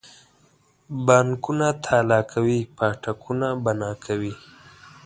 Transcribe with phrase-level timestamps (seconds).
[1.05, 4.33] بانکونه تالا کوي پاټکونه بنا کوي.